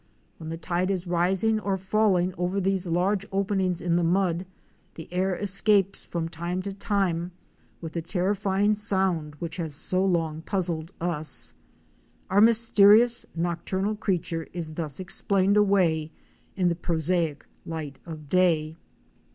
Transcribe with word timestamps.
When 0.39 0.49
the 0.49 0.57
tide 0.57 0.89
is 0.89 1.05
rising 1.05 1.59
or 1.59 1.77
falling 1.77 2.33
over 2.35 2.59
these 2.59 2.87
large 2.87 3.23
openings 3.31 3.83
in 3.83 3.97
the 3.97 4.03
mud, 4.03 4.47
the 4.95 5.07
air 5.13 5.35
escapes 5.35 6.05
from 6.05 6.27
time 6.27 6.63
to 6.63 6.73
time 6.73 7.33
with 7.81 7.93
the 7.93 8.01
terrifying 8.01 8.73
sound 8.73 9.35
which 9.35 9.57
has 9.57 9.75
so 9.75 10.03
long 10.03 10.41
puzzled 10.41 10.91
us. 10.99 11.53
Our 12.31 12.41
mysterious 12.41 13.27
nocturnal 13.35 13.95
creature 13.95 14.47
is 14.53 14.73
thus 14.73 14.99
explained 14.99 15.55
away 15.55 16.09
in 16.55 16.67
the 16.69 16.75
prosaic 16.75 17.45
light 17.63 17.99
of 18.03 18.27
day. 18.27 18.77